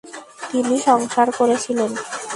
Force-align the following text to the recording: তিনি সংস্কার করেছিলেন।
তিনি 0.49 0.75
সংস্কার 0.87 1.27
করেছিলেন। 1.39 1.91